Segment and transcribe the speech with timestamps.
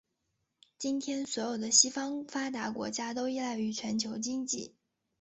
[0.79, 4.73] 今天所有的西方发达国家都依赖于全球经济。